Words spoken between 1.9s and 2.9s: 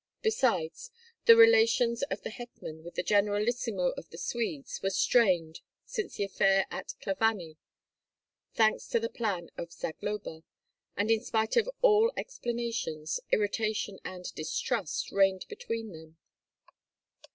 of the hetman